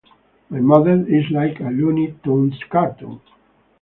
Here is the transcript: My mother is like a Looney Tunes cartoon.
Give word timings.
My 0.49 0.59
mother 0.59 1.05
is 1.07 1.29
like 1.29 1.59
a 1.59 1.65
Looney 1.65 2.15
Tunes 2.23 2.59
cartoon. 2.71 3.21